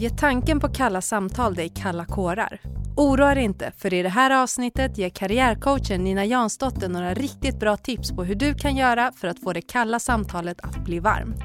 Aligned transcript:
Ge 0.00 0.10
tanken 0.10 0.60
på 0.60 0.68
kalla 0.68 1.00
samtal 1.00 1.54
dig 1.54 1.68
kalla 1.68 2.04
kårar? 2.04 2.60
Oroa 2.96 3.34
dig 3.34 3.44
inte, 3.44 3.72
för 3.76 3.94
i 3.94 4.02
det 4.02 4.08
här 4.08 4.42
avsnittet 4.42 4.98
ger 4.98 5.08
karriärcoachen 5.08 6.04
Nina 6.04 6.24
Jansdotter 6.24 6.88
några 6.88 7.14
riktigt 7.14 7.60
bra 7.60 7.76
tips 7.76 8.10
på 8.10 8.24
hur 8.24 8.34
du 8.34 8.54
kan 8.54 8.76
göra 8.76 9.12
för 9.12 9.28
att 9.28 9.42
få 9.42 9.52
det 9.52 9.62
kalla 9.62 9.98
samtalet 9.98 10.60
att 10.60 10.84
bli 10.84 10.98
varmt. 10.98 11.42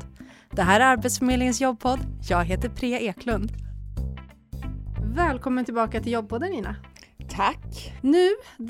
Det 0.52 0.62
här 0.62 0.80
är 0.80 0.86
Arbetsförmedlingens 0.86 1.62
jobbpodd. 1.62 2.00
Jag 2.30 2.46
heter 2.46 2.70
Priya 2.70 3.00
Eklund. 3.00 3.52
Välkommen 5.16 5.66
tillbaka 5.66 6.02
till 6.02 6.12
jobbpodden 6.12 6.52
Nina. 6.52 6.76
Tack! 7.30 7.94
Nu, 8.02 8.30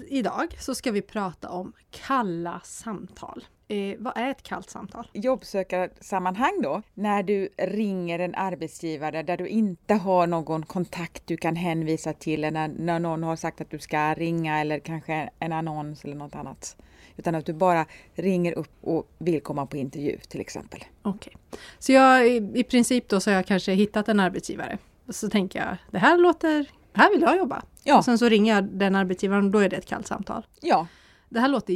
idag, 0.09 0.55
så 0.59 0.75
ska 0.75 0.91
vi 0.91 1.01
prata 1.01 1.49
om 1.49 1.73
kalla 1.91 2.61
samtal. 2.63 3.43
Eh, 3.67 3.95
vad 3.99 4.17
är 4.17 4.29
ett 4.29 4.43
kallt 4.43 4.69
samtal? 4.69 5.07
Jobbsökarsammanhang 5.13 6.61
då, 6.63 6.81
när 6.93 7.23
du 7.23 7.49
ringer 7.57 8.19
en 8.19 8.35
arbetsgivare 8.35 9.23
där 9.23 9.37
du 9.37 9.47
inte 9.47 9.93
har 9.93 10.27
någon 10.27 10.65
kontakt 10.65 11.27
du 11.27 11.37
kan 11.37 11.55
hänvisa 11.55 12.13
till 12.13 12.43
eller 12.43 12.67
när 12.67 12.99
någon 12.99 13.23
har 13.23 13.35
sagt 13.35 13.61
att 13.61 13.69
du 13.69 13.79
ska 13.79 14.13
ringa 14.13 14.59
eller 14.59 14.79
kanske 14.79 15.29
en 15.39 15.53
annons 15.53 16.05
eller 16.05 16.15
något 16.15 16.35
annat. 16.35 16.77
Utan 17.17 17.35
att 17.35 17.45
du 17.45 17.53
bara 17.53 17.85
ringer 18.13 18.53
upp 18.53 18.71
och 18.81 19.07
vill 19.17 19.41
komma 19.41 19.65
på 19.65 19.77
intervju 19.77 20.17
till 20.17 20.41
exempel. 20.41 20.83
Okej. 21.01 21.33
Okay. 21.35 21.59
Så 21.79 21.91
jag 21.91 22.27
i 22.27 22.63
princip 22.63 23.09
då 23.09 23.19
så 23.19 23.29
har 23.29 23.35
jag 23.35 23.45
kanske 23.45 23.71
hittat 23.71 24.09
en 24.09 24.19
arbetsgivare. 24.19 24.77
Och 25.07 25.15
så 25.15 25.29
tänker 25.29 25.59
jag, 25.59 25.77
det 25.91 25.99
här 25.99 26.17
låter, 26.17 26.69
här 26.93 27.11
vill 27.13 27.21
jag 27.21 27.37
jobba. 27.37 27.63
Ja. 27.83 27.97
Och 27.97 28.05
sen 28.05 28.17
så 28.17 28.29
ringer 28.29 28.55
jag 28.55 28.63
den 28.63 28.95
arbetsgivaren 28.95 29.45
och 29.45 29.51
då 29.51 29.59
är 29.59 29.69
det 29.69 29.75
ett 29.75 29.85
kallt 29.85 30.07
samtal. 30.07 30.45
Ja. 30.61 30.87
Det 31.29 31.39
här 31.39 31.47
låter 31.47 31.73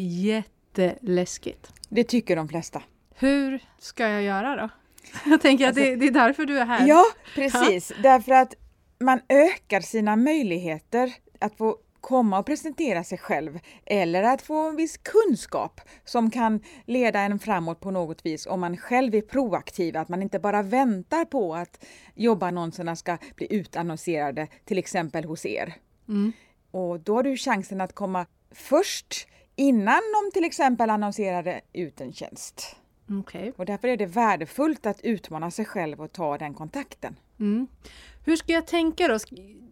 jätteläskigt. 0.77 1.72
Det 1.90 2.04
tycker 2.04 2.36
de 2.36 2.49
flesta. 2.49 2.84
Hur 3.16 3.59
ska 3.80 4.08
jag 4.08 4.23
göra 4.23 4.55
då? 4.55 4.70
Jag 5.26 5.41
tänker 5.41 5.67
alltså, 5.67 5.81
att 5.81 5.88
det, 5.88 5.95
det, 5.95 6.08
är 6.08 6.12
därför 6.12 6.45
du 6.45 6.59
är 6.59 6.66
här. 6.66 6.88
Ja, 6.88 7.05
precis. 7.36 7.91
Ja. 7.95 8.02
Därför 8.02 8.31
att 8.31 8.53
man 9.00 9.20
ökar 9.30 9.81
sina 9.81 10.16
möjligheter 10.16 11.13
att 11.40 11.58
få 11.58 11.78
komma 12.02 12.39
och 12.39 12.45
presentera 12.45 13.03
sig 13.03 13.17
själv 13.17 13.59
eller 13.86 14.23
att 14.23 14.42
få 14.42 14.69
en 14.69 14.75
viss 14.75 14.97
kunskap 14.97 15.81
som 16.06 16.31
kan 16.31 16.59
leda 16.86 17.19
en 17.19 17.39
framåt 17.39 17.80
på 17.80 17.91
något 17.91 18.25
vis 18.25 18.45
om 18.45 18.59
man 18.59 18.78
själv 18.78 19.16
är 19.16 19.22
proaktiv, 19.22 19.97
att 19.97 20.09
man 20.09 20.22
inte 20.22 20.39
bara 20.39 20.62
väntar 20.62 21.25
på 21.25 21.56
att 21.56 21.86
jobbannonserna 22.16 22.95
ska 22.95 23.17
bli 23.36 23.47
utannonserade, 23.50 24.47
till 24.66 24.78
exempel 24.78 25.23
hos 25.23 25.45
er. 25.45 25.73
Mm. 26.08 26.31
Och 26.72 27.00
då 27.00 27.16
har 27.16 27.23
du 27.23 27.38
chansen 27.38 27.81
att 27.81 27.94
komma 27.95 28.25
först 28.52 29.28
innan 29.58 30.02
de 30.13 30.31
till 30.33 30.45
exempel 30.45 30.89
annonserade 30.89 31.61
ut 31.73 32.02
en 32.02 32.13
tjänst. 32.13 32.75
Okay. 33.19 33.52
Och 33.55 33.66
därför 33.66 33.88
är 33.88 33.97
det 33.97 34.05
värdefullt 34.05 34.86
att 34.86 35.02
utmana 35.02 35.52
sig 35.52 35.66
själv 35.66 36.02
och 36.02 36.11
ta 36.11 36.38
den 36.38 36.53
kontakten. 36.53 37.16
Mm. 37.39 37.67
Hur 38.25 38.35
ska 38.35 38.53
jag 38.53 38.67
tänka 38.67 39.08
då? 39.08 39.17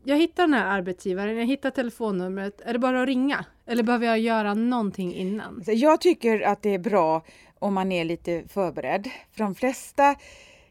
Jag 0.04 0.18
hittar 0.18 0.44
den 0.44 0.54
här 0.54 0.66
arbetsgivaren, 0.66 1.38
jag 1.38 1.46
hittar 1.46 1.72
telefonnumret. 1.72 2.62
Är 2.62 2.74
det 2.74 2.80
bara 2.80 3.02
att 3.02 3.08
ringa? 3.08 3.46
Eller 3.66 3.84
behöver 3.84 4.08
jag 4.08 4.20
göra 4.20 4.54
någonting 4.54 5.14
innan? 5.14 5.64
Jag 5.66 6.02
tycker 6.02 6.42
att 6.42 6.62
det 6.62 6.70
är 6.70 6.80
bra 6.80 7.22
om 7.60 7.74
man 7.74 7.92
är 7.92 8.06
lite 8.06 8.44
förberedd. 8.48 9.10
För 9.32 9.44
de 9.44 9.56
flesta 9.56 10.16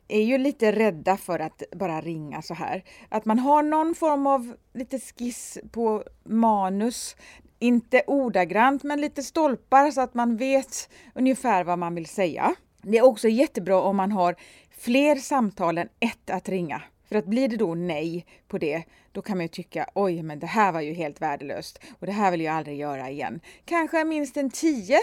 är 0.09 0.23
ju 0.23 0.39
lite 0.39 0.73
rädda 0.73 1.17
för 1.17 1.39
att 1.39 1.63
bara 1.73 2.01
ringa 2.01 2.43
så 2.43 2.55
här. 2.55 2.85
Att 3.09 3.25
man 3.25 3.39
har 3.39 3.63
någon 3.63 3.95
form 3.95 4.27
av 4.27 4.57
lite 4.75 4.99
skiss 5.01 5.59
på 5.73 6.05
manus 6.25 7.17
inte 7.65 8.03
ordagrant, 8.07 8.83
men 8.83 9.01
lite 9.01 9.23
stolpar 9.23 9.91
så 9.91 10.01
att 10.01 10.15
man 10.15 10.37
vet 10.37 10.91
ungefär 11.15 11.65
vad 11.65 11.79
man 11.79 11.95
vill 11.95 12.07
säga. 12.07 12.55
Det 12.83 12.99
är 12.99 13.05
också 13.05 13.29
jättebra 13.29 13.81
om 13.81 13.97
man 13.97 14.13
har 14.13 14.37
fler 14.79 15.17
samtal 15.17 15.79
än 15.79 15.89
ett 16.01 16.31
att 16.31 16.49
ringa. 16.49 16.83
För 17.09 17.17
att 17.17 17.27
blir 17.27 17.49
det 17.49 17.57
då 17.57 17.75
nej 17.75 18.27
på 18.49 18.59
det, 18.59 18.83
då 19.13 19.23
kan 19.23 19.37
man 19.37 19.45
ju 19.45 19.49
tycka 19.49 19.87
oj, 19.95 20.23
men 20.23 20.39
det 20.39 20.47
här 20.47 20.73
var 20.73 20.81
ju 20.81 20.93
helt 20.93 21.21
värdelöst 21.21 21.79
och 21.99 22.07
det 22.07 22.13
här 22.13 22.31
vill 22.31 22.41
jag 22.41 22.55
aldrig 22.55 22.79
göra 22.79 23.11
igen. 23.11 23.41
Kanske 23.65 24.05
minst 24.05 24.37
en 24.37 24.51
tio 24.51 24.99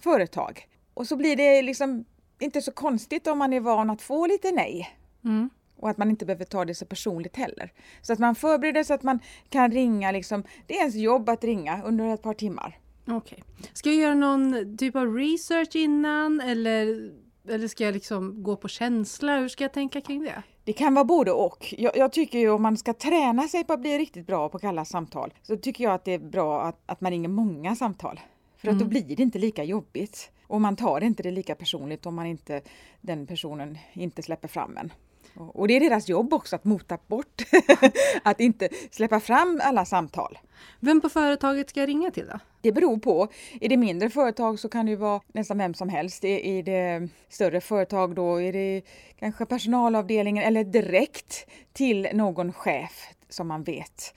företag. 0.00 0.66
Och 0.94 1.06
så 1.06 1.16
blir 1.16 1.36
det 1.36 1.62
liksom 1.62 2.04
inte 2.38 2.62
så 2.62 2.72
konstigt 2.72 3.26
om 3.26 3.38
man 3.38 3.52
är 3.52 3.60
van 3.60 3.90
att 3.90 4.02
få 4.02 4.26
lite 4.26 4.52
nej. 4.52 4.90
Mm. 5.24 5.50
Och 5.78 5.90
att 5.90 5.98
man 5.98 6.10
inte 6.10 6.26
behöver 6.26 6.44
ta 6.44 6.64
det 6.64 6.74
så 6.74 6.86
personligt 6.86 7.36
heller. 7.36 7.72
Så 8.02 8.12
att 8.12 8.18
man 8.18 8.34
förbereder 8.34 8.82
så 8.82 8.94
att 8.94 9.02
man 9.02 9.20
kan 9.48 9.72
ringa, 9.72 10.12
liksom, 10.12 10.42
det 10.66 10.74
är 10.74 10.78
ens 10.78 10.94
jobb 10.94 11.28
att 11.28 11.44
ringa 11.44 11.82
under 11.82 12.14
ett 12.14 12.22
par 12.22 12.34
timmar. 12.34 12.78
Okej. 13.04 13.16
Okay. 13.16 13.70
Ska 13.72 13.88
jag 13.88 13.98
göra 13.98 14.14
någon 14.14 14.76
typ 14.76 14.96
av 14.96 15.14
research 15.14 15.76
innan 15.76 16.40
eller, 16.40 17.10
eller 17.48 17.68
ska 17.68 17.84
jag 17.84 17.94
liksom 17.94 18.42
gå 18.42 18.56
på 18.56 18.68
känsla? 18.68 19.38
Hur 19.38 19.48
ska 19.48 19.64
jag 19.64 19.72
tänka 19.72 20.00
kring 20.00 20.22
det? 20.22 20.42
Det 20.64 20.72
kan 20.72 20.94
vara 20.94 21.04
både 21.04 21.32
och. 21.32 21.74
Jag, 21.78 21.96
jag, 21.96 22.12
tycker 22.12 22.38
ju 22.38 22.50
om 22.50 22.62
man 22.62 22.76
ska 22.76 22.94
träna 22.94 23.48
sig 23.48 23.64
på 23.64 23.72
att 23.72 23.80
bli 23.80 23.98
riktigt 23.98 24.26
bra 24.26 24.48
på 24.48 24.58
kalla 24.58 24.84
samtal 24.84 25.34
så 25.42 25.56
tycker 25.56 25.84
jag 25.84 25.94
att 25.94 26.04
det 26.04 26.14
är 26.14 26.18
bra 26.18 26.62
att, 26.62 26.82
att 26.86 27.00
man 27.00 27.10
ringer 27.10 27.28
många 27.28 27.76
samtal. 27.76 28.20
För 28.56 28.68
att 28.68 28.72
mm. 28.72 28.84
då 28.84 28.90
blir 28.90 29.16
det 29.16 29.22
inte 29.22 29.38
lika 29.38 29.64
jobbigt. 29.64 30.30
Och 30.48 30.60
man 30.60 30.76
tar 30.76 31.00
inte 31.00 31.22
det 31.22 31.30
lika 31.30 31.54
personligt 31.54 32.06
om 32.06 32.14
man 32.14 32.26
inte, 32.26 32.60
den 33.00 33.26
personen 33.26 33.78
inte 33.92 34.22
släpper 34.22 34.48
fram 34.48 34.76
en. 34.76 34.92
Och 35.34 35.68
det 35.68 35.76
är 35.76 35.80
deras 35.80 36.08
jobb 36.08 36.34
också 36.34 36.56
att 36.56 36.64
mota 36.64 36.98
bort, 37.06 37.42
att 38.22 38.40
inte 38.40 38.68
släppa 38.90 39.20
fram 39.20 39.60
alla 39.64 39.84
samtal. 39.84 40.38
Vem 40.80 41.00
på 41.00 41.08
företaget 41.08 41.70
ska 41.70 41.80
jag 41.80 41.88
ringa 41.88 42.10
till 42.10 42.26
då? 42.26 42.38
Det 42.60 42.72
beror 42.72 42.98
på. 42.98 43.28
Är 43.60 43.68
det 43.68 43.76
mindre 43.76 44.10
företag 44.10 44.58
så 44.58 44.68
kan 44.68 44.86
det 44.86 44.96
vara 44.96 45.20
nästan 45.32 45.58
vem 45.58 45.74
som 45.74 45.88
helst. 45.88 46.24
Är 46.24 46.62
det 46.62 47.08
större 47.28 47.60
företag 47.60 48.14
då 48.14 48.42
är 48.42 48.52
det 48.52 48.82
kanske 49.18 49.46
personalavdelningen 49.46 50.44
eller 50.44 50.64
direkt 50.64 51.46
till 51.72 52.08
någon 52.12 52.52
chef 52.52 53.08
som 53.28 53.48
man 53.48 53.62
vet. 53.62 54.14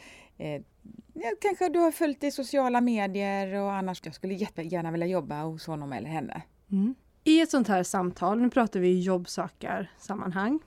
Eh, 1.16 1.22
kanske 1.42 1.70
du 1.70 1.80
har 1.80 1.92
följt 1.92 2.24
i 2.24 2.32
sociala 2.32 2.82
medier 2.82 3.54
och 3.62 3.74
annars. 3.74 4.02
Jag 4.04 4.16
skulle 4.16 4.34
jättegärna 4.34 4.92
vilja 4.92 5.08
jobba 5.08 5.42
hos 5.42 5.68
honom 5.68 5.94
eller 5.94 6.10
henne. 6.10 6.42
Mm. 6.72 6.96
I 7.24 7.42
ett 7.42 7.50
sånt 7.50 7.68
här 7.68 7.84
samtal, 7.84 8.42
nu 8.42 8.50
pratar 8.50 8.80
vi 8.80 9.00
jobbsökarsammanhang, 9.00 10.60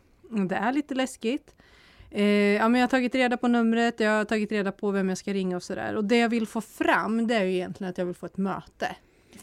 det 0.49 0.55
är 0.55 0.73
lite 0.73 0.95
läskigt. 0.95 1.55
Eh, 2.11 2.25
ja, 2.25 2.69
men 2.69 2.81
jag 2.81 2.87
har 2.87 2.91
tagit 2.91 3.15
reda 3.15 3.37
på 3.37 3.49
numret, 3.49 4.01
jag 4.01 4.11
har 4.11 4.25
tagit 4.25 4.53
reda 4.53 4.73
på 4.73 4.91
vem 4.91 5.09
jag 5.09 5.19
ska 5.19 5.33
ringa 5.33 5.57
och 5.57 5.63
sådär. 5.63 5.97
Och 5.97 6.05
det 6.05 6.19
jag 6.19 6.29
vill 6.29 6.47
få 6.47 6.61
fram 6.61 7.27
det 7.27 7.35
är 7.35 7.45
ju 7.45 7.55
egentligen 7.55 7.91
att 7.91 7.99
jag 7.99 8.07
vill 8.07 8.15
få 8.15 8.27
ett 8.27 8.37
möte. 8.37 8.97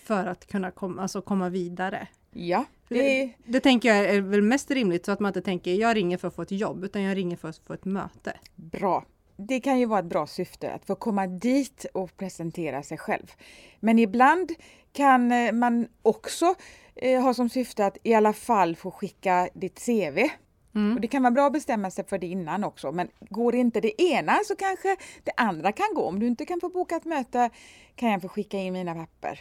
För 0.03 0.25
att 0.25 0.47
kunna 0.47 0.71
kom, 0.71 0.99
alltså 0.99 1.21
komma 1.21 1.49
vidare. 1.49 2.07
Ja. 2.33 2.65
Det... 2.87 2.97
det, 2.97 3.33
det 3.45 3.59
tänker 3.59 3.89
jag 3.89 4.05
är 4.05 4.21
väl 4.21 4.41
mest 4.41 4.71
rimligt 4.71 5.05
så 5.05 5.11
att 5.11 5.19
man 5.19 5.29
inte 5.29 5.41
tänker 5.41 5.73
jag 5.73 5.95
ringer 5.95 6.17
för 6.17 6.27
att 6.27 6.35
få 6.35 6.41
ett 6.41 6.51
jobb 6.51 6.83
utan 6.83 7.01
jag 7.01 7.17
ringer 7.17 7.37
för 7.37 7.49
att 7.49 7.57
få 7.57 7.73
ett 7.73 7.85
möte. 7.85 8.33
Bra. 8.55 9.05
Det 9.47 9.59
kan 9.59 9.79
ju 9.79 9.85
vara 9.85 9.99
ett 9.99 10.05
bra 10.05 10.27
syfte 10.27 10.71
att 10.71 10.85
få 10.85 10.95
komma 10.95 11.27
dit 11.27 11.85
och 11.93 12.17
presentera 12.17 12.83
sig 12.83 12.97
själv. 12.97 13.31
Men 13.79 13.99
ibland 13.99 14.51
kan 14.93 15.31
eh, 15.31 15.51
man 15.51 15.87
också 16.01 16.55
eh, 16.95 17.21
ha 17.21 17.33
som 17.33 17.49
syfte 17.49 17.85
att 17.85 17.97
i 18.03 18.13
alla 18.13 18.33
fall 18.33 18.75
få 18.75 18.91
skicka 18.91 19.49
ditt 19.53 19.85
CV 19.85 20.29
Mm. 20.75 20.95
Och 20.95 21.01
det 21.01 21.07
kan 21.07 21.23
vara 21.23 21.31
bra 21.31 21.47
att 21.47 21.53
bestämma 21.53 21.91
sig 21.91 22.05
för 22.05 22.17
det 22.17 22.27
innan 22.27 22.63
också, 22.63 22.91
men 22.91 23.07
går 23.19 23.55
inte 23.55 23.81
det 23.81 24.01
ena 24.01 24.39
så 24.45 24.55
kanske 24.55 24.95
det 25.23 25.31
andra 25.37 25.71
kan 25.71 25.87
gå. 25.95 26.03
Om 26.03 26.19
du 26.19 26.27
inte 26.27 26.45
kan 26.45 26.59
få 26.59 26.69
boka 26.69 26.95
ett 26.95 27.05
möte 27.05 27.49
kan 27.95 28.09
jag 28.09 28.21
få 28.21 28.27
skicka 28.27 28.57
in 28.57 28.73
mina 28.73 28.95
papper. 28.95 29.39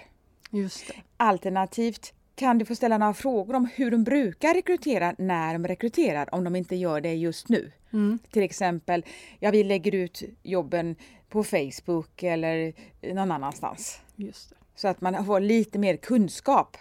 Just 0.50 0.88
det. 0.88 0.94
Alternativt 1.16 2.12
kan 2.40 2.58
du 2.58 2.64
få 2.64 2.74
ställa 2.74 2.98
några 2.98 3.14
frågor 3.14 3.54
om 3.54 3.68
hur 3.74 3.90
de 3.90 4.04
brukar 4.04 4.54
rekrytera 4.54 5.14
när 5.18 5.52
de 5.52 5.66
rekryterar, 5.66 6.34
om 6.34 6.44
de 6.44 6.56
inte 6.56 6.76
gör 6.76 7.00
det 7.00 7.14
just 7.14 7.48
nu. 7.48 7.72
Mm. 7.92 8.18
Till 8.30 8.42
exempel, 8.42 9.04
ja 9.38 9.50
vi 9.50 9.64
lägger 9.64 9.94
ut 9.94 10.22
jobben 10.42 10.96
på 11.28 11.44
Facebook 11.44 12.22
eller 12.22 12.72
någon 13.14 13.32
annanstans. 13.32 14.00
Just 14.16 14.50
det. 14.50 14.56
Så 14.74 14.88
att 14.88 15.00
man 15.00 15.26
får 15.26 15.40
lite 15.40 15.78
mer 15.78 15.96
kunskap. 15.96 16.76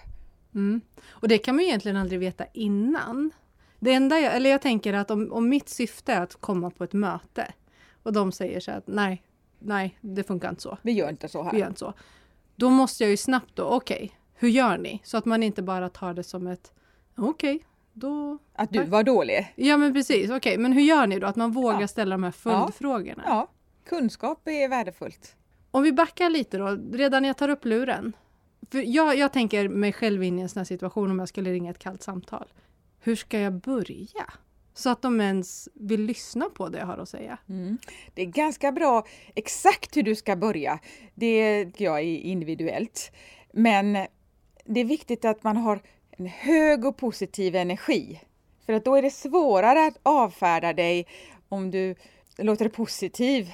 Mm. 0.56 0.82
Och 1.08 1.28
det 1.28 1.38
kan 1.38 1.56
man 1.56 1.66
egentligen 1.66 1.98
aldrig 1.98 2.20
veta 2.20 2.46
innan. 2.54 3.32
Det 3.80 3.94
enda 3.94 4.20
jag, 4.20 4.36
eller 4.36 4.50
jag 4.50 4.62
tänker 4.62 4.94
att 4.94 5.12
om, 5.12 5.32
om 5.32 5.50
mitt 5.50 5.70
syfte 5.70 6.14
är 6.14 6.22
att 6.22 6.36
komma 6.36 6.70
på 6.70 6.84
ett 6.84 6.94
möte 6.94 7.54
och 8.04 8.14
de 8.14 8.32
säger 8.32 8.60
så 8.60 8.72
att 8.72 8.88
nej, 8.88 9.24
nej, 9.60 9.98
det 10.02 10.24
funkar 10.24 10.50
inte 10.50 10.62
så. 10.62 10.78
Vi 10.82 10.92
gör 10.92 11.10
inte 11.10 11.28
så 11.28 11.44
här. 11.44 11.52
Vi 11.52 11.60
gör 11.60 11.68
inte 11.68 11.80
så. 11.80 11.94
Då 12.56 12.70
måste 12.70 13.04
jag 13.04 13.12
ju 13.12 13.18
snabbt 13.18 13.56
då, 13.56 13.64
okej, 13.64 13.96
okay, 13.96 14.10
hur 14.40 14.50
gör 14.50 14.78
ni? 14.78 15.02
Så 15.04 15.18
att 15.18 15.26
man 15.26 15.44
inte 15.44 15.62
bara 15.62 15.90
tar 15.90 16.14
det 16.14 16.24
som 16.24 16.48
ett, 16.48 16.72
okej, 17.18 17.56
okay, 17.56 17.66
då... 17.94 18.38
Att 18.54 18.72
du 18.72 18.84
var 18.84 19.04
dålig? 19.04 19.54
Ja 19.56 19.78
men 19.78 19.94
precis, 19.94 20.26
okej, 20.26 20.38
okay, 20.38 20.58
men 20.58 20.74
hur 20.74 20.82
gör 20.82 21.08
ni 21.08 21.20
då? 21.20 21.28
Att 21.28 21.36
man 21.36 21.52
vågar 21.52 21.82
ja. 21.82 21.88
ställa 21.88 22.14
de 22.14 22.24
här 22.24 22.32
följdfrågorna. 22.32 23.24
Ja. 23.26 23.32
ja, 23.32 23.48
kunskap 23.90 24.48
är 24.48 24.70
värdefullt. 24.70 25.36
Om 25.72 25.84
vi 25.84 25.94
backar 25.94 26.30
lite 26.30 26.58
då, 26.58 26.78
redan 26.94 27.22
när 27.22 27.30
jag 27.30 27.38
tar 27.38 27.50
upp 27.50 27.66
luren. 27.66 28.14
För 28.72 28.84
jag, 28.96 29.18
jag 29.18 29.34
tänker 29.34 29.70
mig 29.70 29.94
själv 29.94 30.24
in 30.24 30.40
i 30.40 30.42
en 30.42 30.50
sån 30.50 30.60
här 30.60 30.66
situation 30.66 31.12
om 31.12 31.20
jag 31.20 31.30
skulle 31.30 31.52
ringa 31.52 31.72
ett 31.72 31.80
kallt 31.80 32.04
samtal 32.04 32.48
hur 33.00 33.16
ska 33.16 33.40
jag 33.40 33.54
börja? 33.54 34.34
Så 34.74 34.90
att 34.90 35.02
de 35.02 35.22
ens 35.22 35.70
vill 35.74 36.02
lyssna 36.02 36.46
på 36.50 36.70
det 36.70 36.80
jag 36.80 36.86
har 36.86 36.98
att 36.98 37.10
säga. 37.10 37.38
Mm. 37.50 37.78
Det 38.14 38.22
är 38.22 38.26
ganska 38.26 38.72
bra 38.72 39.06
exakt 39.36 39.98
hur 39.98 40.04
du 40.04 40.16
ska 40.16 40.36
börja. 40.36 40.80
Det 41.16 41.66
tycker 41.66 41.86
jag 41.86 42.00
är 42.00 42.18
individuellt. 42.18 43.12
Men 43.54 44.08
det 44.70 44.80
är 44.80 44.86
viktigt 44.86 45.26
att 45.26 45.44
man 45.44 45.58
har 45.58 45.80
en 46.12 46.26
hög 46.26 46.86
och 46.86 46.98
positiv 46.98 47.56
energi. 47.56 48.22
För 48.66 48.74
att 48.74 48.86
då 48.86 48.96
är 48.96 49.02
det 49.02 49.12
svårare 49.12 49.88
att 49.88 50.00
avfärda 50.04 50.74
dig 50.74 51.08
om 51.50 51.72
du 51.72 51.96
låter 52.38 52.70
positiv 52.70 53.52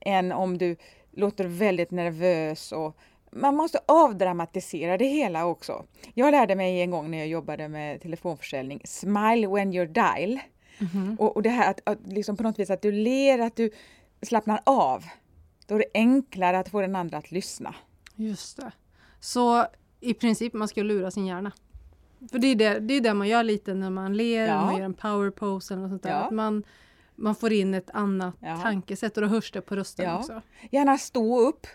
än 0.00 0.32
om 0.32 0.58
du 0.58 0.76
låter 1.10 1.44
väldigt 1.44 1.90
nervös 1.90 2.72
och 2.72 2.96
man 3.30 3.56
måste 3.56 3.80
avdramatisera 3.86 4.98
det 4.98 5.06
hela 5.06 5.46
också. 5.46 5.84
Jag 6.14 6.30
lärde 6.30 6.54
mig 6.54 6.80
en 6.80 6.90
gång 6.90 7.10
när 7.10 7.18
jag 7.18 7.28
jobbade 7.28 7.68
med 7.68 8.00
telefonförsäljning, 8.00 8.80
smile 8.84 9.46
when 9.46 9.74
you 9.74 9.86
dial. 9.86 10.40
Mm-hmm. 10.78 11.18
Och, 11.18 11.36
och, 11.36 11.42
det 11.42 11.50
här 11.50 11.70
att, 11.70 11.80
att 11.84 11.98
liksom 12.06 12.36
på 12.36 12.42
något 12.42 12.58
vis 12.58 12.70
att 12.70 12.82
du 12.82 12.92
ler, 12.92 13.38
att 13.38 13.56
du 13.56 13.70
slappnar 14.22 14.60
av. 14.66 15.04
Då 15.66 15.74
är 15.74 15.78
det 15.78 15.90
enklare 15.94 16.58
att 16.58 16.68
få 16.68 16.80
den 16.80 16.96
andra 16.96 17.18
att 17.18 17.30
lyssna. 17.30 17.74
Just 18.16 18.56
det. 18.56 18.72
Så 19.20 19.66
i 20.04 20.14
princip 20.14 20.52
man 20.52 20.68
ska 20.68 20.82
lura 20.82 21.10
sin 21.10 21.26
hjärna. 21.26 21.52
För 22.30 22.38
det 22.38 22.46
är 22.46 22.54
det, 22.54 22.78
det, 22.78 22.94
är 22.94 23.00
det 23.00 23.14
man 23.14 23.28
gör 23.28 23.42
lite 23.42 23.74
när 23.74 23.90
man 23.90 24.16
ler, 24.16 24.46
ja. 24.46 24.64
man 24.64 24.76
gör 24.76 24.84
en 24.84 24.94
power 24.94 25.30
pose 25.30 25.74
eller 25.74 25.82
något 25.82 25.90
sånt 25.90 26.02
där. 26.02 26.10
Ja. 26.10 26.16
Att 26.16 26.30
man, 26.30 26.64
man 27.14 27.34
får 27.34 27.52
in 27.52 27.74
ett 27.74 27.90
annat 27.90 28.34
ja. 28.40 28.56
tankesätt 28.56 29.16
och 29.16 29.22
då 29.22 29.28
hörs 29.28 29.52
det 29.52 29.60
på 29.60 29.76
rösten 29.76 30.04
ja. 30.04 30.18
också. 30.18 30.42
Gärna 30.70 30.98
stå 30.98 31.40
upp. 31.48 31.66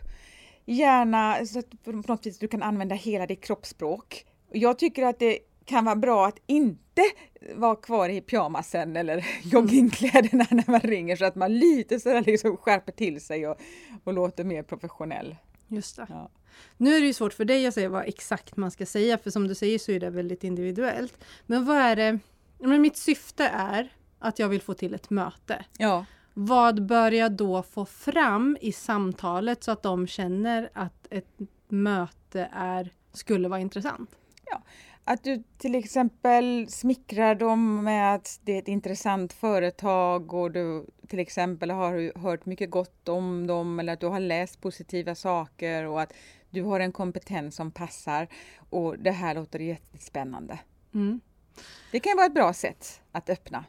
Gärna 0.65 1.45
så 1.45 1.59
att 1.59 1.83
på 1.83 1.91
något 1.91 2.25
vis 2.25 2.39
du 2.39 2.47
kan 2.47 2.63
använda 2.63 2.95
hela 2.95 3.25
ditt 3.25 3.43
kroppsspråk. 3.43 4.25
Jag 4.51 4.79
tycker 4.79 5.05
att 5.05 5.19
det 5.19 5.39
kan 5.65 5.85
vara 5.85 5.95
bra 5.95 6.27
att 6.27 6.39
inte 6.45 7.01
vara 7.55 7.75
kvar 7.75 8.09
i 8.09 8.21
pyjamasen 8.21 8.95
eller 8.95 9.25
joggingkläderna 9.43 10.45
när 10.49 10.71
man 10.71 10.79
ringer 10.79 11.15
så 11.15 11.25
att 11.25 11.35
man 11.35 11.53
lite 11.53 11.99
sådär 11.99 12.23
liksom 12.25 12.57
skärper 12.57 12.91
till 12.91 13.21
sig 13.21 13.47
och, 13.47 13.57
och 14.03 14.13
låter 14.13 14.43
mer 14.43 14.63
professionell. 14.63 15.35
Just 15.69 15.95
det. 15.95 16.05
Ja. 16.09 16.29
Nu 16.77 16.95
är 16.95 17.01
det 17.01 17.07
ju 17.07 17.13
svårt 17.13 17.33
för 17.33 17.45
dig 17.45 17.67
att 17.67 17.73
säga 17.73 17.89
vad 17.89 18.07
exakt 18.07 18.57
man 18.57 18.71
ska 18.71 18.85
säga 18.85 19.17
för 19.17 19.29
som 19.29 19.47
du 19.47 19.55
säger 19.55 19.79
så 19.79 19.91
är 19.91 19.99
det 19.99 20.09
väldigt 20.09 20.43
individuellt. 20.43 21.17
Men 21.45 21.65
vad 21.65 21.77
är 21.77 21.95
det? 21.95 22.19
Men 22.59 22.81
mitt 22.81 22.97
syfte 22.97 23.47
är 23.47 23.93
att 24.19 24.39
jag 24.39 24.49
vill 24.49 24.61
få 24.61 24.73
till 24.73 24.93
ett 24.93 25.09
möte. 25.09 25.65
Ja. 25.77 26.05
Vad 26.33 26.85
bör 26.85 27.11
jag 27.11 27.31
då 27.31 27.63
få 27.63 27.85
fram 27.85 28.57
i 28.61 28.71
samtalet 28.71 29.63
så 29.63 29.71
att 29.71 29.83
de 29.83 30.07
känner 30.07 30.69
att 30.73 31.07
ett 31.09 31.39
möte 31.67 32.49
är, 32.53 32.93
skulle 33.13 33.47
vara 33.47 33.59
intressant? 33.59 34.09
Ja, 34.45 34.61
att 35.09 35.23
du 35.23 35.43
till 35.57 35.75
exempel 35.75 36.67
smickrar 36.69 37.35
dem 37.35 37.83
med 37.83 38.15
att 38.15 38.39
det 38.43 38.53
är 38.55 38.59
ett 38.59 38.67
intressant 38.67 39.33
företag 39.33 40.33
och 40.33 40.51
du 40.51 40.85
till 41.07 41.19
exempel 41.19 41.71
har 41.71 42.19
hört 42.19 42.45
mycket 42.45 42.69
gott 42.69 43.09
om 43.09 43.47
dem 43.47 43.79
eller 43.79 43.93
att 43.93 43.99
du 43.99 44.07
har 44.07 44.19
läst 44.19 44.61
positiva 44.61 45.15
saker 45.15 45.85
och 45.85 46.01
att 46.01 46.13
du 46.49 46.63
har 46.63 46.79
en 46.79 46.91
kompetens 46.91 47.55
som 47.55 47.71
passar 47.71 48.27
och 48.69 48.99
det 48.99 49.11
här 49.11 49.35
låter 49.35 49.59
jättespännande. 49.59 50.59
Mm. 50.93 51.19
Det 51.91 51.99
kan 51.99 52.17
vara 52.17 52.25
ett 52.25 52.33
bra 52.33 52.53
sätt 52.53 53.01
att 53.11 53.29
öppna. 53.29 53.65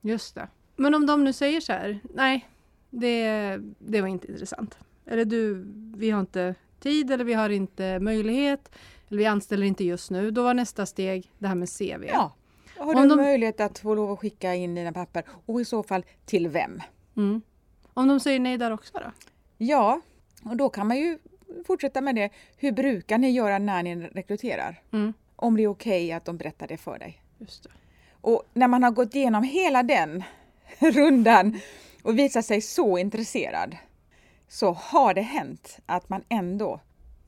Just 0.00 0.34
det. 0.34 0.48
Men 0.76 0.94
om 0.94 1.06
de 1.06 1.24
nu 1.24 1.32
säger 1.32 1.60
så 1.60 1.72
här, 1.72 2.00
nej, 2.14 2.48
det, 2.90 3.56
det 3.78 4.00
var 4.00 4.08
inte 4.08 4.32
intressant. 4.32 4.78
Eller 5.06 5.24
du, 5.24 5.66
vi 5.96 6.10
har 6.10 6.20
inte 6.20 6.54
tid 6.80 7.10
eller 7.10 7.24
vi 7.24 7.34
har 7.34 7.50
inte 7.50 7.98
möjlighet 8.00 8.70
eller 9.10 9.18
vi 9.18 9.26
anställer 9.26 9.66
inte 9.66 9.84
just 9.84 10.10
nu. 10.10 10.30
Då 10.30 10.42
var 10.42 10.54
nästa 10.54 10.86
steg 10.86 11.30
det 11.38 11.48
här 11.48 11.54
med 11.54 11.68
CV. 11.78 12.04
Ja. 12.04 12.34
Har 12.78 12.94
du 12.94 13.08
de... 13.08 13.16
möjlighet 13.16 13.60
att 13.60 13.78
få 13.78 13.94
lov 13.94 14.12
att 14.12 14.18
skicka 14.18 14.54
in 14.54 14.74
dina 14.74 14.92
papper 14.92 15.24
och 15.46 15.60
i 15.60 15.64
så 15.64 15.82
fall 15.82 16.04
till 16.24 16.48
vem? 16.48 16.82
Mm. 17.16 17.42
Om 17.94 18.08
de 18.08 18.20
säger 18.20 18.40
nej 18.40 18.58
där 18.58 18.70
också 18.70 18.92
då? 18.98 19.12
Ja, 19.58 20.00
och 20.44 20.56
då 20.56 20.68
kan 20.68 20.86
man 20.86 20.96
ju 20.96 21.18
fortsätta 21.66 22.00
med 22.00 22.14
det. 22.14 22.30
Hur 22.56 22.72
brukar 22.72 23.18
ni 23.18 23.30
göra 23.30 23.58
när 23.58 23.82
ni 23.82 23.96
rekryterar? 23.96 24.82
Mm. 24.92 25.12
Om 25.36 25.56
det 25.56 25.62
är 25.62 25.68
okej 25.68 26.04
okay 26.04 26.12
att 26.12 26.24
de 26.24 26.36
berättar 26.36 26.68
det 26.68 26.76
för 26.76 26.98
dig. 26.98 27.22
Just 27.38 27.62
det. 27.62 27.70
Och 28.20 28.42
när 28.54 28.68
man 28.68 28.82
har 28.82 28.90
gått 28.90 29.14
igenom 29.14 29.42
hela 29.42 29.82
den 29.82 30.24
rundan 30.78 31.60
och 32.02 32.18
visat 32.18 32.44
sig 32.44 32.60
så 32.60 32.98
intresserad 32.98 33.76
så 34.48 34.72
har 34.72 35.14
det 35.14 35.20
hänt 35.20 35.78
att 35.86 36.08
man 36.08 36.22
ändå 36.28 36.80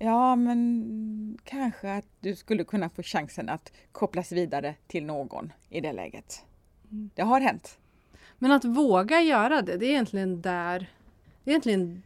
Ja, 0.04 0.36
men 0.36 1.38
kanske 1.44 1.92
att 1.92 2.06
du 2.20 2.36
skulle 2.36 2.64
kunna 2.64 2.90
få 2.90 3.02
chansen 3.02 3.48
att 3.48 3.72
kopplas 3.92 4.32
vidare 4.32 4.74
till 4.86 5.04
någon 5.04 5.52
i 5.68 5.80
det 5.80 5.92
läget. 5.92 6.44
Mm. 6.90 7.10
Det 7.14 7.22
har 7.22 7.40
hänt. 7.40 7.78
Men 8.38 8.52
att 8.52 8.64
våga 8.64 9.20
göra 9.20 9.62
det, 9.62 9.76
det 9.76 9.86
är 9.86 9.90
egentligen 9.90 10.40
där, 10.40 10.90
det 11.44 11.50
är 11.50 11.52
egentligen 11.52 12.02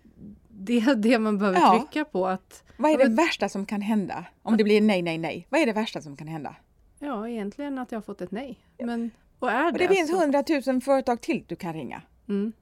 det, 0.48 0.94
det 0.94 1.18
man 1.18 1.38
behöver 1.38 1.58
ja. 1.60 1.78
trycka 1.78 2.04
på. 2.04 2.26
Att, 2.26 2.64
Vad 2.76 2.90
är 2.90 2.98
det 2.98 3.14
värsta 3.14 3.48
som 3.48 3.66
kan 3.66 3.80
hända? 3.80 4.24
Om 4.42 4.56
det 4.56 4.64
blir 4.64 4.80
nej, 4.80 5.02
nej, 5.02 5.18
nej. 5.18 5.46
Vad 5.50 5.60
är 5.60 5.66
det 5.66 5.72
värsta 5.72 6.00
som 6.00 6.16
kan 6.16 6.28
hända? 6.28 6.56
Ja, 6.98 7.28
egentligen 7.28 7.78
att 7.78 7.92
jag 7.92 7.96
har 7.96 8.02
fått 8.02 8.20
ett 8.20 8.30
nej. 8.30 8.58
Men 8.78 9.10
vad 9.38 9.52
är 9.52 9.64
det? 9.64 9.70
Och 9.70 9.78
det 9.78 9.88
finns 9.88 10.10
hundratusen 10.10 10.80
företag 10.80 11.20
till 11.20 11.44
du 11.48 11.56
kan 11.56 11.72
ringa. 11.72 12.02
Mm. 12.28 12.52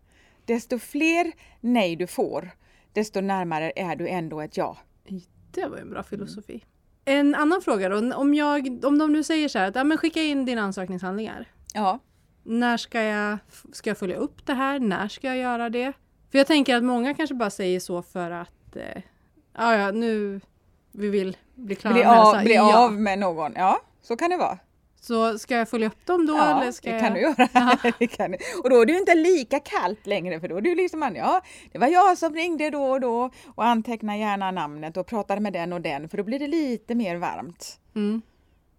Desto 0.44 0.78
fler 0.78 1.32
nej 1.60 1.96
du 1.96 2.06
får, 2.06 2.50
desto 2.92 3.20
närmare 3.20 3.72
är 3.76 3.96
du 3.96 4.08
ändå 4.08 4.40
ett 4.40 4.56
ja. 4.56 4.76
Det 5.54 5.66
var 5.66 5.78
en 5.78 5.90
bra 5.90 6.02
filosofi. 6.02 6.64
En 7.04 7.34
annan 7.34 7.62
fråga 7.62 7.88
då, 7.88 8.14
om, 8.14 8.34
jag, 8.34 8.84
om 8.84 8.98
de 8.98 9.12
nu 9.12 9.24
säger 9.24 9.48
så 9.48 9.58
här 9.58 9.68
att 9.68 9.74
ja, 9.74 9.84
men 9.84 9.98
skicka 9.98 10.22
in 10.22 10.44
dina 10.44 10.62
ansökningshandlingar. 10.62 11.48
Ja. 11.74 11.98
När 12.42 12.76
ska 12.76 13.02
jag, 13.02 13.38
ska 13.72 13.90
jag 13.90 13.98
följa 13.98 14.16
upp 14.16 14.46
det 14.46 14.54
här? 14.54 14.78
När 14.78 15.08
ska 15.08 15.26
jag 15.26 15.36
göra 15.36 15.70
det? 15.70 15.92
För 16.30 16.38
jag 16.38 16.46
tänker 16.46 16.76
att 16.76 16.84
många 16.84 17.14
kanske 17.14 17.34
bara 17.34 17.50
säger 17.50 17.80
så 17.80 18.02
för 18.02 18.30
att 18.30 18.76
eh, 18.76 19.02
ja, 19.52 19.90
nu 19.90 20.40
vi 20.92 21.08
vill 21.08 21.36
bli 21.54 21.74
klara 21.74 21.94
bli 21.94 22.04
av, 22.04 22.34
med 22.34 22.44
Bli 22.44 22.54
ja. 22.54 22.84
av 22.84 22.92
med 22.92 23.18
någon, 23.18 23.52
ja 23.56 23.80
så 24.02 24.16
kan 24.16 24.30
det 24.30 24.36
vara. 24.36 24.58
Så 25.06 25.38
ska 25.38 25.56
jag 25.56 25.68
följa 25.68 25.86
upp 25.86 26.06
dem 26.06 26.26
då? 26.26 26.36
Ja, 26.36 26.60
eller 26.60 26.72
ska 26.72 26.92
det 26.92 27.00
kan 27.00 27.16
jag... 27.16 27.36
du 27.36 27.42
göra. 27.42 27.78
det 27.98 28.06
kan 28.06 28.30
du. 28.30 28.38
Och 28.62 28.70
då 28.70 28.80
är 28.80 28.86
det 28.86 28.92
ju 28.92 28.98
inte 28.98 29.14
lika 29.14 29.60
kallt 29.60 30.06
längre 30.06 30.40
för 30.40 30.48
då 30.48 30.56
är 30.56 30.60
det 30.60 30.74
liksom, 30.74 31.14
ja, 31.16 31.40
det 31.72 31.78
var 31.78 31.86
jag 31.86 32.18
som 32.18 32.34
ringde 32.34 32.70
då 32.70 32.82
och 32.82 33.00
då 33.00 33.30
och 33.54 33.64
anteckna 33.64 34.16
gärna 34.16 34.50
namnet 34.50 34.96
och 34.96 35.06
pratade 35.06 35.40
med 35.40 35.52
den 35.52 35.72
och 35.72 35.80
den 35.80 36.08
för 36.08 36.16
då 36.16 36.24
blir 36.24 36.38
det 36.38 36.46
lite 36.46 36.94
mer 36.94 37.16
varmt. 37.16 37.80
Mm. 37.94 38.22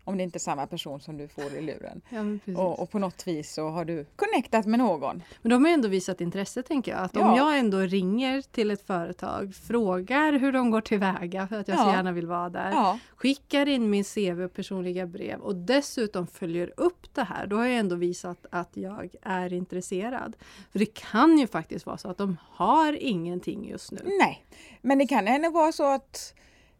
Om 0.08 0.18
det 0.18 0.24
inte 0.24 0.38
är 0.38 0.40
samma 0.40 0.68
person 0.68 1.00
som 1.00 1.18
du 1.18 1.28
får 1.28 1.54
i 1.54 1.62
luren. 1.62 2.02
Ja, 2.10 2.54
och, 2.62 2.80
och, 2.80 2.92
på 2.92 3.00
något 3.00 3.28
vis 3.28 3.54
så 3.54 3.70
har 3.70 3.86
du 3.86 4.06
connectat 4.16 4.66
med 4.66 4.80
någon. 4.80 5.24
Men 5.42 5.50
de 5.50 5.66
har 5.66 5.72
ändå 5.72 5.88
visat 5.88 6.22
intresse 6.22 6.64
tänker 6.64 6.92
jag. 6.92 7.02
Att 7.02 7.16
ja. 7.16 7.30
om 7.30 7.38
jag 7.38 7.60
ändå 7.60 7.78
ringer 7.78 8.42
till 8.42 8.72
ett 8.72 8.88
företag, 8.88 9.56
frågar 9.56 10.34
hur 10.34 10.52
de 10.52 10.72
går 10.72 10.82
tillväga 10.82 11.48
för 11.48 11.60
att 11.60 11.68
jag 11.68 11.78
ja. 11.78 11.84
så 11.84 11.90
gärna 11.90 12.12
vill 12.12 12.28
vara 12.28 12.50
där. 12.50 12.72
Ja. 12.72 13.00
Skickar 13.16 13.68
in 13.68 13.90
min 13.90 14.04
CV 14.04 14.42
och 14.42 14.54
personliga 14.54 15.06
brev 15.06 15.40
och 15.40 15.56
dessutom 15.56 16.28
följer 16.28 16.74
upp 16.78 17.14
det 17.14 17.24
här. 17.24 17.48
Då 17.48 17.56
har 17.56 17.66
jag 17.66 17.78
ändå 17.78 17.96
visat 17.96 18.46
att 18.50 18.78
jag 18.78 19.16
är 19.22 19.54
intresserad. 19.54 20.36
För 20.72 20.80
det 20.80 20.94
kan 20.94 21.38
ju 21.38 21.48
faktiskt 21.48 21.86
vara 21.86 21.98
så 21.98 22.10
att 22.10 22.18
de 22.18 22.38
har 22.42 22.94
ingenting 22.94 23.70
just 23.70 23.92
nu. 23.92 24.02
Nej, 24.20 24.46
men 24.82 24.98
det 24.98 25.08
kan 25.08 25.28
ändå 25.28 25.50
vara 25.50 25.72
så 25.72 25.94
att 25.94 26.34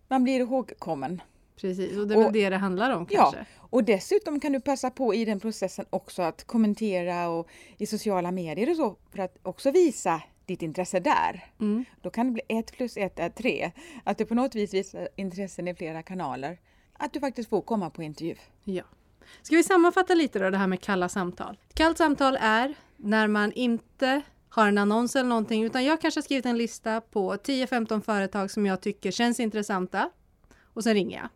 man 0.08 0.24
blir 0.24 0.40
ihågkommen. 0.40 1.22
Precis, 1.62 1.98
och 1.98 2.08
det 2.08 2.14
är 2.14 2.20
väl 2.20 2.34
det 2.34 2.50
det 2.50 2.58
handlar 2.58 2.92
om 2.92 3.06
kanske? 3.06 3.38
Ja, 3.38 3.46
och 3.70 3.84
dessutom 3.84 4.40
kan 4.40 4.52
du 4.52 4.62
passa 4.62 4.90
på 4.90 5.14
i 5.14 5.26
den 5.26 5.40
processen 5.40 5.86
också 5.90 6.22
att 6.22 6.44
kommentera 6.44 7.30
och 7.30 7.50
i 7.78 7.86
sociala 7.86 8.32
medier 8.32 8.70
och 8.70 8.76
så 8.76 8.96
för 9.12 9.20
att 9.20 9.38
också 9.42 9.72
visa 9.72 10.22
ditt 10.46 10.62
intresse 10.62 11.00
där. 11.00 11.44
Mm. 11.60 11.86
Då 12.02 12.10
kan 12.10 12.26
det 12.26 12.32
bli 12.32 12.42
ett 12.48 12.72
plus 12.72 12.98
ett 12.98 13.20
är 13.20 13.30
tre. 13.30 13.72
Att 14.04 14.18
du 14.18 14.26
på 14.26 14.36
något 14.36 14.56
vis 14.56 14.74
visar 14.74 15.10
intressen 15.16 15.68
i 15.68 15.76
flera 15.76 16.04
kanaler. 16.04 16.60
Att 16.94 17.14
du 17.14 17.20
faktiskt 17.20 17.50
får 17.50 17.62
komma 17.62 17.90
på 17.90 18.04
intervju. 18.04 18.36
Ja. 18.64 18.84
Ska 19.42 19.56
vi 19.56 19.64
sammanfatta 19.64 20.14
lite 20.14 20.40
då 20.40 20.50
det 20.50 20.58
här 20.58 20.68
med 20.68 20.82
kalla 20.82 21.10
samtal? 21.10 21.58
Kallt 21.74 21.98
samtal 21.98 22.38
är 22.42 22.76
när 22.98 23.28
man 23.28 23.52
inte 23.52 24.22
har 24.50 24.68
en 24.68 24.78
annons 24.78 25.16
eller 25.16 25.30
någonting 25.30 25.64
utan 25.64 25.86
jag 25.86 26.02
kanske 26.02 26.18
har 26.18 26.24
skrivit 26.24 26.46
en 26.46 26.58
lista 26.58 27.02
på 27.02 27.36
10-15 27.36 28.02
företag 28.02 28.52
som 28.52 28.66
jag 28.66 28.82
tycker 28.82 29.12
känns 29.12 29.40
intressanta 29.40 30.10
och 30.74 30.84
sen 30.84 30.94
ringer 30.94 31.18
jag. 31.18 31.30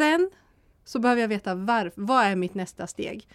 Sen 0.00 0.30
så 0.84 0.98
behöver 0.98 1.20
jag 1.20 1.28
veta 1.28 1.54
varför. 1.54 2.02
Vad 2.02 2.24
är 2.24 2.36
mitt 2.36 2.54
nästa 2.54 2.86
steg? 2.86 3.28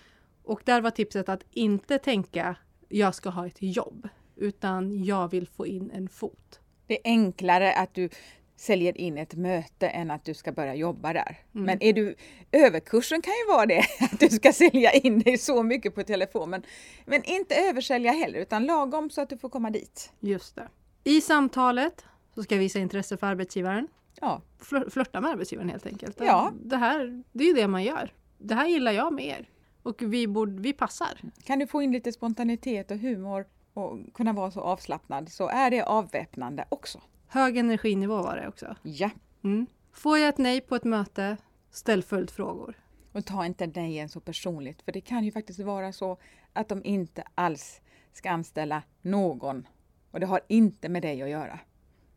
Och 0.44 0.62
där 0.64 0.82
var 0.82 0.92
tipset 0.92 1.30
att 1.30 1.44
inte 1.52 1.98
tänka 1.98 2.56
jag 2.90 3.16
ska 3.16 3.30
ha 3.30 3.48
ett 3.48 3.58
jobb, 3.60 4.10
utan 4.36 5.04
jag 5.04 5.32
vill 5.32 5.48
få 5.48 5.68
in 5.68 5.92
en 5.94 6.10
fot. 6.10 6.60
Det 6.88 6.94
är 6.94 7.02
enklare 7.04 7.74
att 7.74 7.94
du 7.94 8.10
säljer 8.56 8.98
in 8.98 9.18
ett 9.18 9.34
möte 9.34 9.88
än 9.88 10.12
att 10.12 10.26
du 10.26 10.34
ska 10.34 10.52
börja 10.52 10.76
jobba 10.76 11.14
där. 11.14 11.38
Mm. 11.54 11.66
Men 11.66 11.84
är 11.84 11.94
du 11.94 12.16
överkursen 12.52 13.22
kan 13.22 13.34
ju 13.34 13.54
vara 13.54 13.66
det, 13.66 13.86
att 14.12 14.20
du 14.20 14.30
ska 14.30 14.54
sälja 14.54 14.92
in 14.92 15.20
dig 15.20 15.38
så 15.38 15.64
mycket 15.64 15.96
på 15.96 16.04
telefon. 16.04 16.50
Men, 16.50 16.64
men 17.06 17.24
inte 17.24 17.56
översälja 17.56 18.12
heller, 18.12 18.40
utan 18.40 18.66
lagom 18.66 19.10
så 19.10 19.22
att 19.22 19.30
du 19.30 19.38
får 19.38 19.50
komma 19.50 19.70
dit. 19.70 20.12
Just 20.20 20.56
det. 20.56 20.68
I 21.04 21.22
samtalet 21.22 22.06
så 22.36 22.44
ska 22.44 22.56
jag 22.56 22.60
visa 22.60 22.80
intresse 22.80 23.18
för 23.18 23.28
arbetsgivaren. 23.28 23.88
Ja. 24.22 24.42
Flörta 24.90 25.22
med 25.22 25.32
arbetsgivaren 25.32 25.70
helt 25.70 25.86
enkelt. 25.86 26.18
Ja. 26.20 26.52
Det, 26.64 26.78
här, 26.78 27.24
det 27.32 27.44
är 27.44 27.48
ju 27.48 27.54
det 27.54 27.68
man 27.68 27.84
gör. 27.84 28.14
Det 28.38 28.56
här 28.56 28.68
gillar 28.68 28.92
jag 28.92 29.14
med 29.14 29.26
er. 29.26 29.50
Och 29.84 30.02
vi, 30.02 30.28
borde, 30.28 30.62
vi 30.62 30.74
passar. 30.74 31.22
Kan 31.44 31.60
du 31.60 31.68
få 31.68 31.82
in 31.82 31.92
lite 31.92 32.12
spontanitet 32.12 32.92
och 32.92 32.98
humor 32.98 33.46
och 33.74 34.00
kunna 34.14 34.34
vara 34.34 34.52
så 34.52 34.62
avslappnad 34.62 35.30
så 35.30 35.48
är 35.48 35.72
det 35.72 35.82
avväpnande 35.82 36.66
också. 36.70 37.02
Hög 37.28 37.58
energinivå 37.58 38.22
var 38.22 38.38
det 38.38 38.48
också. 38.48 38.76
Ja. 38.84 39.10
Mm. 39.44 39.66
Får 39.92 40.18
jag 40.18 40.30
ett 40.30 40.38
nej 40.38 40.62
på 40.62 40.76
ett 40.76 40.84
möte, 40.84 41.38
ställ 41.72 42.04
följdfrågor. 42.04 42.76
Och 43.12 43.26
ta 43.26 43.46
inte 43.46 43.68
nejen 43.68 44.10
så 44.10 44.20
personligt, 44.20 44.82
för 44.82 44.92
det 44.92 45.02
kan 45.02 45.24
ju 45.24 45.32
faktiskt 45.32 45.60
vara 45.60 45.92
så 45.94 46.18
att 46.54 46.70
de 46.70 46.86
inte 46.86 47.24
alls 47.36 47.82
ska 48.14 48.30
anställa 48.30 48.84
någon. 49.02 49.68
Och 50.12 50.20
det 50.20 50.26
har 50.26 50.40
inte 50.48 50.90
med 50.90 51.02
dig 51.02 51.22
att 51.22 51.30
göra. 51.30 51.60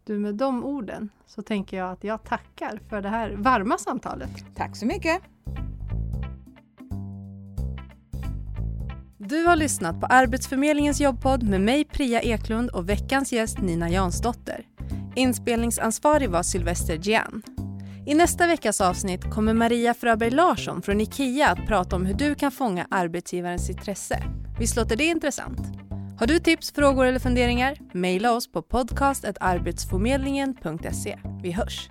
Du, 0.08 0.18
med 0.18 0.34
de 0.34 0.64
orden 0.64 1.08
så 1.26 1.42
tänker 1.42 1.76
jag 1.76 1.90
att 1.90 2.04
jag 2.04 2.24
tackar 2.24 2.80
för 2.88 3.02
det 3.02 3.08
här 3.08 3.30
varma 3.30 3.78
samtalet. 3.78 4.30
Tack 4.56 4.76
så 4.76 4.86
mycket! 4.86 5.22
Du 9.18 9.44
har 9.44 9.56
lyssnat 9.56 10.00
på 10.00 10.06
Arbetsförmedlingens 10.06 11.00
jobbpodd 11.00 11.42
med 11.42 11.60
mig 11.60 11.84
Priya 11.84 12.20
Eklund 12.20 12.70
och 12.70 12.88
veckans 12.88 13.32
gäst 13.32 13.58
Nina 13.58 13.90
Jansdotter. 13.90 14.66
Inspelningsansvarig 15.16 16.30
var 16.30 16.42
Sylvester 16.42 16.96
Gian. 16.96 17.42
I 18.06 18.14
nästa 18.14 18.46
veckas 18.46 18.80
avsnitt 18.80 19.30
kommer 19.30 19.54
Maria 19.54 19.94
Fröberg 19.94 20.30
Larsson 20.30 20.82
från 20.82 21.00
IKEA 21.00 21.48
att 21.48 21.66
prata 21.66 21.96
om 21.96 22.06
hur 22.06 22.14
du 22.14 22.34
kan 22.34 22.52
fånga 22.52 22.86
arbetsgivarens 22.90 23.70
intresse. 23.70 24.22
Visst 24.58 24.76
låter 24.76 24.96
det 24.96 25.04
intressant? 25.04 25.77
Har 26.18 26.26
du 26.26 26.38
tips, 26.38 26.72
frågor 26.72 27.06
eller 27.06 27.18
funderingar? 27.18 27.78
Maila 27.92 28.32
oss 28.32 28.52
på 28.52 28.62
podcastetarbetsförmedlingen.se. 28.62 31.18
Vi 31.42 31.52
hörs! 31.52 31.90